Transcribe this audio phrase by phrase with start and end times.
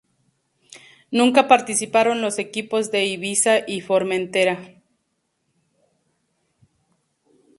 [1.11, 4.57] Nunca participaron los equipos de Ibiza y Formentera.